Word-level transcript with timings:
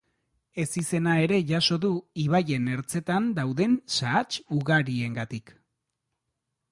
Ezizena 0.61 1.11
ere 1.25 1.37
jaso 1.49 1.75
du 1.83 1.91
ibaien 2.23 2.65
ertzetan 2.77 3.27
dauden 3.41 3.75
sahats 3.97 4.39
ugariengatik. 4.57 5.53